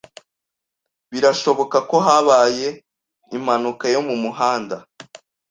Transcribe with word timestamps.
Birashoboka 1.11 1.77
ko 1.89 1.97
habaye 2.05 2.67
impanuka 3.37 3.85
yo 3.93 4.01
mumuhanda. 4.07 4.77